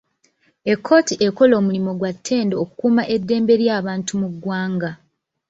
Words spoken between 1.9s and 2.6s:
gwa ttendo